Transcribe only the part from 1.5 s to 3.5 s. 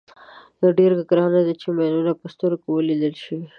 چې ماینونه په سترګو ولیدل شي.